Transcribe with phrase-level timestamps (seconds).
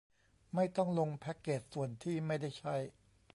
[0.55, 2.75] ไม่ต้องลงแพคเกจส่วนที่ไม่ได้ใช้